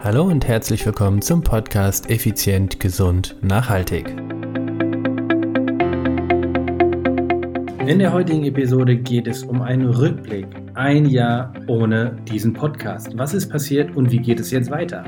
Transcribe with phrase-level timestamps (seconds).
[0.00, 4.08] Hallo und herzlich willkommen zum Podcast Effizient, Gesund, Nachhaltig.
[7.84, 10.46] In der heutigen Episode geht es um einen Rückblick.
[10.74, 13.18] Ein Jahr ohne diesen Podcast.
[13.18, 15.02] Was ist passiert und wie geht es jetzt weiter?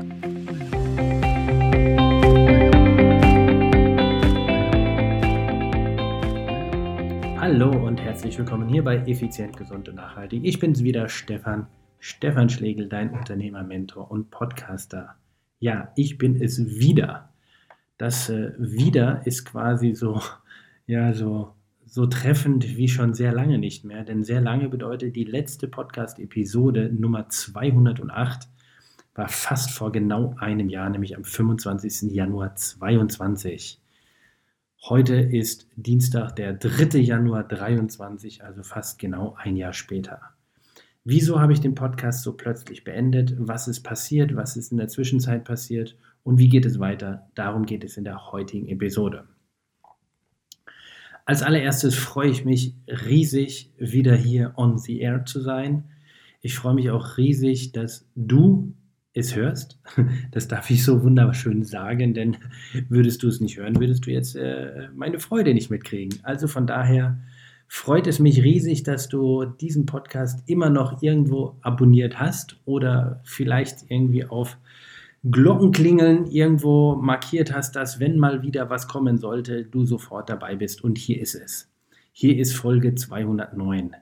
[7.39, 10.43] Hallo und herzlich willkommen hier bei Effizient, Gesund und Nachhaltig.
[10.43, 11.67] Ich bin's wieder, Stefan
[12.03, 15.17] Stefan Schlegel, dein Unternehmermentor und Podcaster.
[15.59, 17.29] Ja, ich bin es wieder.
[17.99, 20.19] Das äh, wieder ist quasi so,
[20.87, 21.53] ja, so,
[21.85, 26.91] so treffend wie schon sehr lange nicht mehr, denn sehr lange bedeutet die letzte Podcast-Episode
[26.91, 28.49] Nummer 208
[29.13, 32.11] war fast vor genau einem Jahr, nämlich am 25.
[32.11, 33.79] Januar 2022.
[34.89, 36.97] Heute ist Dienstag, der 3.
[36.97, 40.33] Januar 23, also fast genau ein Jahr später.
[41.03, 43.33] Wieso habe ich den Podcast so plötzlich beendet?
[43.37, 44.35] Was ist passiert?
[44.35, 45.97] Was ist in der Zwischenzeit passiert?
[46.23, 47.27] Und wie geht es weiter?
[47.33, 49.27] Darum geht es in der heutigen Episode.
[51.25, 55.85] Als allererstes freue ich mich riesig, wieder hier on the air zu sein.
[56.41, 58.75] Ich freue mich auch riesig, dass du
[59.13, 59.79] es hörst.
[60.31, 62.37] Das darf ich so wunderschön sagen, denn
[62.89, 66.19] würdest du es nicht hören, würdest du jetzt äh, meine Freude nicht mitkriegen.
[66.23, 67.19] Also von daher
[67.71, 73.89] freut es mich riesig, dass du diesen Podcast immer noch irgendwo abonniert hast oder vielleicht
[73.89, 74.57] irgendwie auf
[75.23, 80.83] Glockenklingeln irgendwo markiert hast, dass wenn mal wieder was kommen sollte, du sofort dabei bist.
[80.83, 81.71] Und hier ist es.
[82.11, 83.95] Hier ist Folge 209.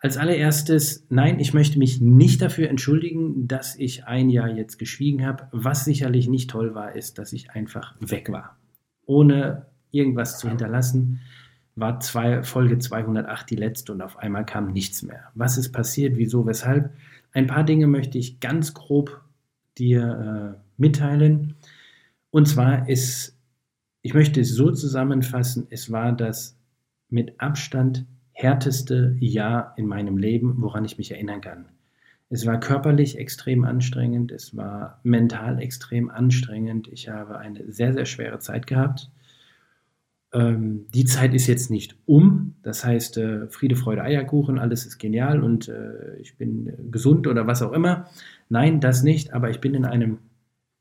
[0.00, 5.24] Als allererstes, nein, ich möchte mich nicht dafür entschuldigen, dass ich ein Jahr jetzt geschwiegen
[5.24, 5.48] habe.
[5.52, 8.58] Was sicherlich nicht toll war, ist, dass ich einfach weg war,
[9.06, 11.20] ohne irgendwas zu hinterlassen
[11.78, 15.30] war zwei, Folge 208 die letzte und auf einmal kam nichts mehr.
[15.34, 16.90] Was ist passiert, wieso, weshalb?
[17.32, 19.20] Ein paar Dinge möchte ich ganz grob
[19.78, 21.54] dir äh, mitteilen.
[22.30, 23.36] Und zwar ist,
[24.02, 26.56] ich möchte es so zusammenfassen, es war das
[27.10, 31.66] mit Abstand härteste Jahr in meinem Leben, woran ich mich erinnern kann.
[32.30, 36.88] Es war körperlich extrem anstrengend, es war mental extrem anstrengend.
[36.88, 39.10] Ich habe eine sehr, sehr schwere Zeit gehabt
[40.32, 42.54] ähm, die Zeit ist jetzt nicht um.
[42.62, 47.46] Das heißt, äh, Friede, Freude, Eierkuchen, alles ist genial und äh, ich bin gesund oder
[47.46, 48.08] was auch immer.
[48.48, 50.18] Nein, das nicht, aber ich bin in einem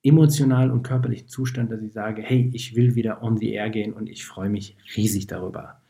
[0.03, 3.93] emotionalen und körperlichen Zustand, dass ich sage, hey, ich will wieder on the air gehen
[3.93, 5.81] und ich freue mich riesig darüber.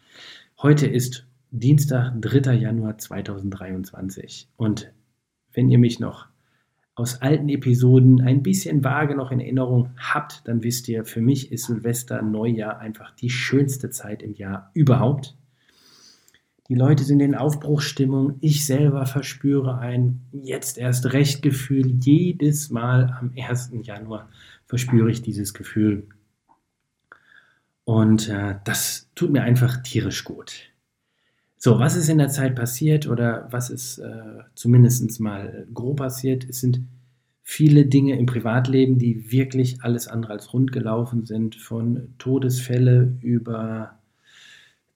[0.61, 2.53] Heute ist Dienstag, 3.
[2.55, 4.91] Januar 2023 und
[5.53, 6.27] wenn ihr mich noch
[6.97, 11.51] aus alten Episoden ein bisschen vage noch in Erinnerung habt, dann wisst ihr, für mich
[11.51, 15.37] ist Silvester, Neujahr einfach die schönste Zeit im Jahr überhaupt.
[16.69, 18.37] Die Leute sind in Aufbruchsstimmung.
[18.41, 21.99] Ich selber verspüre ein jetzt erst recht Gefühl.
[22.01, 23.73] Jedes Mal am 1.
[23.83, 24.27] Januar
[24.65, 26.07] verspüre ich dieses Gefühl.
[27.85, 30.71] Und äh, das tut mir einfach tierisch gut.
[31.59, 36.47] So, was ist in der Zeit passiert oder was ist äh, zumindest mal grob passiert?
[36.47, 36.81] Es sind
[37.41, 43.97] viele Dinge im Privatleben, die wirklich alles andere als rund gelaufen sind, von Todesfälle über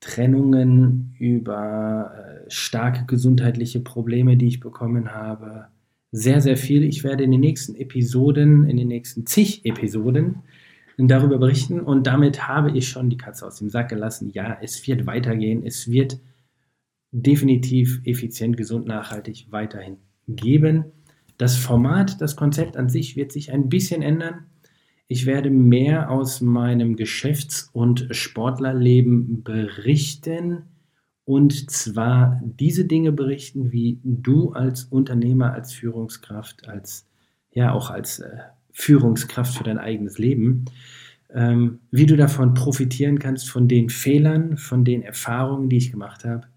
[0.02, 5.68] Trennungen, über äh, starke gesundheitliche Probleme, die ich bekommen habe.
[6.12, 6.84] Sehr, sehr viel.
[6.84, 10.44] Ich werde in den nächsten Episoden, in den nächsten zig Episoden
[10.98, 14.30] darüber berichten und damit habe ich schon die Katze aus dem Sack gelassen.
[14.34, 15.66] Ja, es wird weitergehen.
[15.66, 16.20] Es wird
[17.12, 20.86] definitiv effizient, gesund, nachhaltig weiterhin geben.
[21.38, 24.46] Das Format, das Konzept an sich wird sich ein bisschen ändern.
[25.08, 30.64] Ich werde mehr aus meinem Geschäfts- und Sportlerleben berichten
[31.26, 37.08] und zwar diese Dinge berichten, wie du als Unternehmer, als Führungskraft, als
[37.52, 38.38] ja auch als äh,
[38.72, 40.66] Führungskraft für dein eigenes Leben,
[41.34, 46.24] ähm, wie du davon profitieren kannst, von den Fehlern, von den Erfahrungen, die ich gemacht
[46.24, 46.48] habe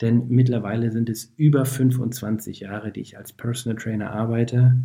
[0.00, 4.76] denn mittlerweile sind es über 25 Jahre, die ich als Personal Trainer arbeite.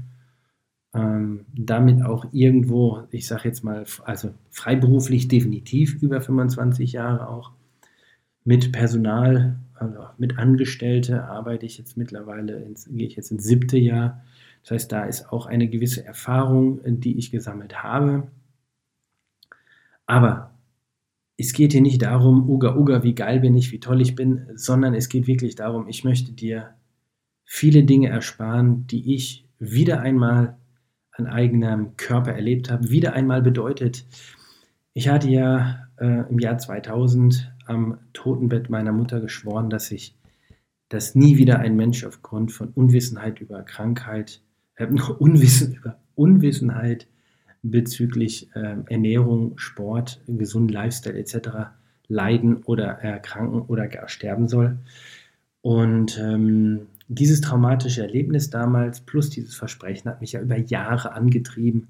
[0.93, 7.51] Ähm, damit auch irgendwo, ich sage jetzt mal, also freiberuflich definitiv über 25 Jahre auch.
[8.43, 13.77] Mit Personal, also mit Angestellte arbeite ich jetzt mittlerweile, ins, gehe ich jetzt ins siebte
[13.77, 14.23] Jahr.
[14.61, 18.27] Das heißt, da ist auch eine gewisse Erfahrung, die ich gesammelt habe.
[20.05, 20.54] Aber
[21.37, 24.47] es geht hier nicht darum, Uga Uga, wie geil bin ich, wie toll ich bin,
[24.55, 26.75] sondern es geht wirklich darum, ich möchte dir
[27.43, 30.57] viele Dinge ersparen, die ich wieder einmal
[31.11, 32.89] an eigenem Körper erlebt habe.
[32.89, 34.05] Wieder einmal bedeutet,
[34.93, 40.15] ich hatte ja äh, im Jahr 2000 am Totenbett meiner Mutter geschworen, dass ich,
[40.89, 44.41] dass nie wieder ein Mensch aufgrund von Unwissenheit über Krankheit,
[44.75, 44.87] äh,
[45.19, 47.07] Unwissen über Unwissenheit
[47.71, 51.49] bezüglich äh, Ernährung, Sport, gesunden Lifestyle etc.
[52.07, 54.77] leiden oder erkranken oder gar sterben soll.
[55.61, 61.87] Und ähm, dieses traumatische Erlebnis damals plus dieses Versprechen hat mich ja über Jahre angetrieben,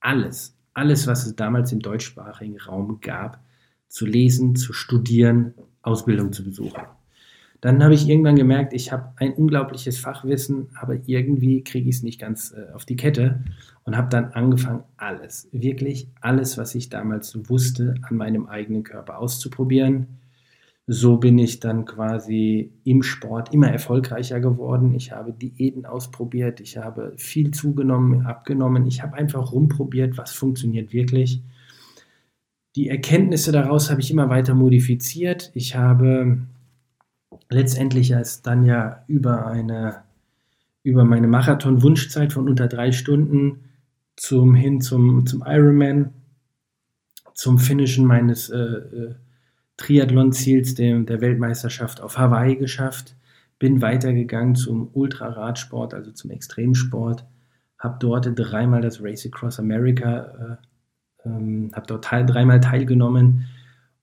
[0.00, 3.40] alles, alles, was es damals im deutschsprachigen Raum gab,
[3.88, 6.82] zu lesen, zu studieren, Ausbildung zu besuchen.
[7.60, 12.02] Dann habe ich irgendwann gemerkt, ich habe ein unglaubliches Fachwissen, aber irgendwie kriege ich es
[12.02, 13.40] nicht ganz äh, auf die Kette
[13.82, 19.18] und habe dann angefangen, alles, wirklich alles, was ich damals wusste, an meinem eigenen Körper
[19.18, 20.06] auszuprobieren.
[20.86, 24.94] So bin ich dann quasi im Sport immer erfolgreicher geworden.
[24.94, 28.86] Ich habe Diäten ausprobiert, ich habe viel zugenommen, abgenommen.
[28.86, 31.42] Ich habe einfach rumprobiert, was funktioniert wirklich.
[32.74, 35.50] Die Erkenntnisse daraus habe ich immer weiter modifiziert.
[35.54, 36.38] Ich habe
[37.50, 40.02] letztendlich als dann ja über eine
[40.82, 43.68] über meine Marathon-Wunschzeit von unter drei Stunden
[44.16, 46.12] zum hin zum, zum Ironman,
[47.34, 49.14] zum Finishen meines äh, äh,
[49.76, 53.14] Triathlon-Ziels der, der Weltmeisterschaft auf Hawaii geschafft,
[53.58, 57.24] bin weitergegangen zum Ultraradsport, also zum Extremsport,
[57.78, 60.58] habe dort dreimal das Race Across America,
[61.24, 63.46] äh, ähm, habe dort teil, dreimal teilgenommen,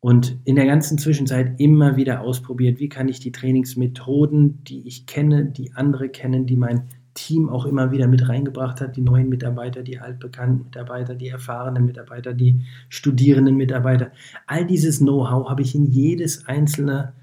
[0.05, 5.07] und in der ganzen Zwischenzeit immer wieder ausprobiert, wie kann ich die Trainingsmethoden, die ich
[5.07, 6.83] kenne, die andere kennen, die mein
[7.15, 11.87] Team auch immer wieder mit reingebracht hat, die neuen Mitarbeiter, die altbekannten Mitarbeiter, die erfahrenen
[11.87, 14.11] Mitarbeiter, die studierenden Mitarbeiter.
[14.45, 17.13] All dieses Know-how habe ich in jedes einzelne,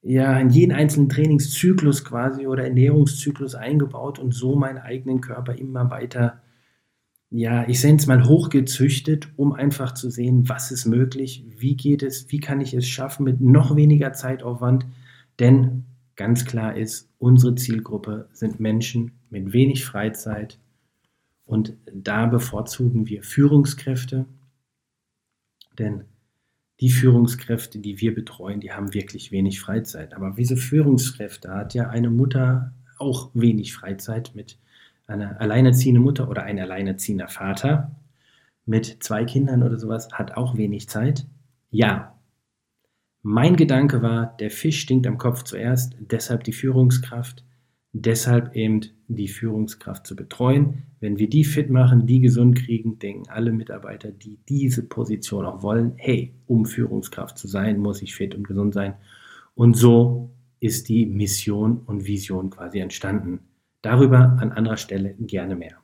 [0.00, 5.90] ja, in jeden einzelnen Trainingszyklus quasi oder Ernährungszyklus eingebaut und so meinen eigenen Körper immer
[5.90, 6.40] weiter
[7.36, 12.04] ja, ich sende es mal hochgezüchtet, um einfach zu sehen, was ist möglich, wie geht
[12.04, 14.86] es, wie kann ich es schaffen mit noch weniger Zeitaufwand.
[15.40, 15.84] Denn
[16.14, 20.60] ganz klar ist, unsere Zielgruppe sind Menschen mit wenig Freizeit
[21.44, 24.26] und da bevorzugen wir Führungskräfte,
[25.76, 26.04] denn
[26.78, 30.14] die Führungskräfte, die wir betreuen, die haben wirklich wenig Freizeit.
[30.14, 34.56] Aber diese Führungskräfte hat ja eine Mutter auch wenig Freizeit mit
[35.06, 37.94] eine alleinerziehende Mutter oder ein alleinerziehender Vater
[38.66, 41.26] mit zwei Kindern oder sowas hat auch wenig Zeit?
[41.70, 42.18] Ja.
[43.22, 47.44] Mein Gedanke war, der Fisch stinkt am Kopf zuerst, deshalb die Führungskraft,
[47.92, 50.84] deshalb eben die Führungskraft zu betreuen.
[51.00, 55.62] Wenn wir die fit machen, die gesund kriegen, denken alle Mitarbeiter, die diese Position auch
[55.62, 58.94] wollen, hey, um Führungskraft zu sein, muss ich fit und gesund sein.
[59.54, 60.30] Und so
[60.60, 63.40] ist die Mission und Vision quasi entstanden.
[63.84, 65.76] Darüber an anderer Stelle gerne mehr.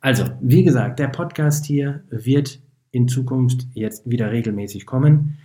[0.00, 2.60] Also, wie gesagt, der Podcast hier wird
[2.90, 5.38] in Zukunft jetzt wieder regelmäßig kommen.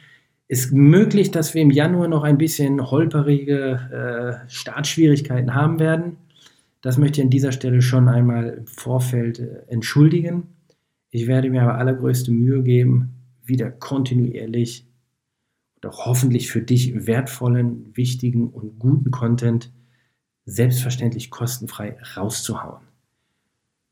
[0.47, 6.17] Ist möglich, dass wir im Januar noch ein bisschen holperige äh, Startschwierigkeiten haben werden.
[6.81, 10.47] Das möchte ich an dieser Stelle schon einmal im Vorfeld äh, entschuldigen.
[11.11, 14.87] Ich werde mir aber allergrößte Mühe geben, wieder kontinuierlich
[15.75, 19.71] und auch hoffentlich für dich wertvollen, wichtigen und guten Content
[20.45, 22.85] selbstverständlich kostenfrei rauszuhauen.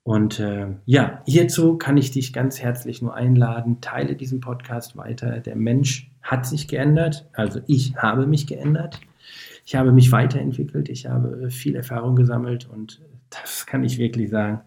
[0.04, 5.40] Und äh, ja, hierzu kann ich dich ganz herzlich nur einladen, teile diesen Podcast weiter.
[5.40, 9.00] Der Mensch hat sich geändert, also ich habe mich geändert.
[9.66, 14.62] Ich habe mich weiterentwickelt, ich habe viel Erfahrung gesammelt und das kann ich wirklich sagen.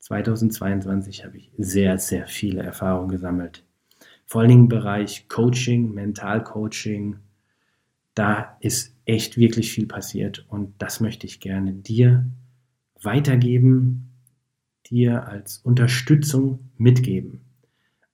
[0.00, 3.64] 2022 habe ich sehr, sehr viele Erfahrungen gesammelt.
[4.24, 7.16] Vor allen Dingen im Bereich Coaching, Mentalcoaching.
[8.18, 12.26] Da ist echt wirklich viel passiert und das möchte ich gerne dir
[13.00, 14.10] weitergeben,
[14.90, 17.42] dir als Unterstützung mitgeben.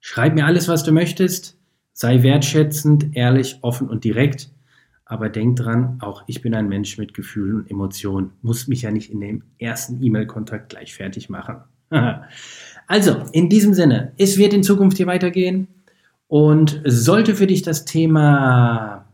[0.00, 1.58] Schreib mir alles, was du möchtest.
[1.92, 4.50] Sei wertschätzend, ehrlich, offen und direkt.
[5.06, 8.32] Aber denk dran, auch ich bin ein Mensch mit Gefühlen und Emotionen.
[8.42, 11.56] Muss mich ja nicht in dem ersten E-Mail-Kontakt gleich fertig machen.
[12.86, 15.68] also, in diesem Sinne, es wird in Zukunft hier weitergehen.
[16.26, 19.06] Und sollte für dich das Thema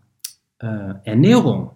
[0.59, 1.73] äh, Ernährung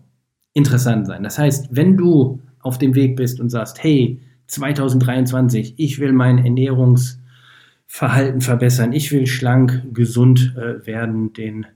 [0.52, 5.98] interessant sein, das heißt, wenn du auf dem Weg bist und sagst, hey, 2023, ich
[5.98, 11.66] will mein Ernährungsverhalten verbessern, ich will schlank, gesund äh, werden, den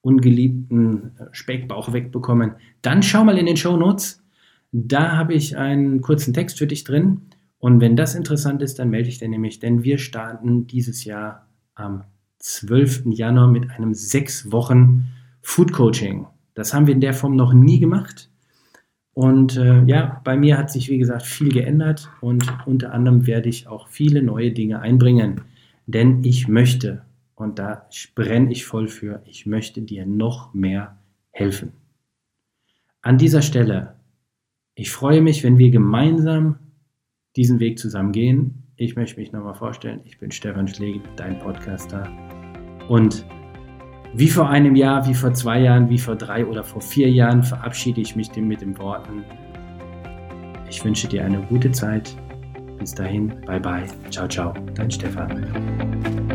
[0.00, 4.22] ungeliebten äh, Speckbauch wegbekommen, dann schau mal in den Show Notes.
[4.70, 7.22] Da habe ich einen kurzen Text für dich drin.
[7.58, 11.46] Und wenn das interessant ist, dann melde ich dir nämlich, denn wir starten dieses Jahr
[11.74, 12.04] am
[12.38, 13.04] 12.
[13.06, 15.08] Januar mit einem sechs Wochen
[15.42, 16.26] Food Coaching.
[16.54, 18.30] Das haben wir in der Form noch nie gemacht.
[19.12, 23.48] Und äh, ja, bei mir hat sich, wie gesagt, viel geändert und unter anderem werde
[23.48, 25.40] ich auch viele neue Dinge einbringen.
[25.86, 27.02] Denn ich möchte,
[27.34, 30.98] und da brenne ich voll für, ich möchte dir noch mehr
[31.32, 31.72] helfen.
[33.02, 33.94] An dieser Stelle,
[34.76, 36.60] ich freue mich, wenn wir gemeinsam
[37.34, 38.62] diesen Weg zusammen gehen.
[38.80, 42.08] Ich möchte mich nochmal vorstellen, ich bin Stefan Schlegel, dein Podcaster.
[42.88, 43.26] Und
[44.14, 47.42] wie vor einem Jahr, wie vor zwei Jahren, wie vor drei oder vor vier Jahren
[47.42, 49.24] verabschiede ich mich mit den Worten.
[50.70, 52.14] Ich wünsche dir eine gute Zeit.
[52.78, 53.84] Bis dahin, bye bye.
[54.10, 54.54] Ciao, ciao.
[54.76, 56.27] Dein Stefan.